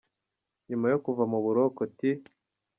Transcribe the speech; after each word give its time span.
Nyuma 0.69 0.85
yo 0.93 0.97
kuva 1.05 1.23
mu 1.31 1.39
buroko 1.45 1.81
T. 1.97 1.99